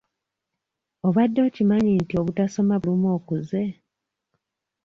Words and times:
Obadde 1.07 1.39
okimanyi 1.47 1.91
nti 2.01 2.13
obutasoma 2.21 2.75
buluma 2.83 3.09
okuze? 3.17 3.63